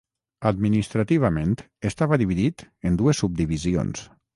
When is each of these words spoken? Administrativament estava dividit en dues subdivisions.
Administrativament 0.51 1.53
estava 1.93 2.21
dividit 2.25 2.67
en 2.91 3.01
dues 3.05 3.27
subdivisions. 3.27 4.09